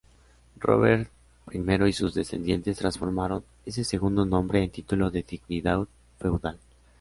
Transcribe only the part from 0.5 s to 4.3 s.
Robert I y sus descendientes transformaron ese segundo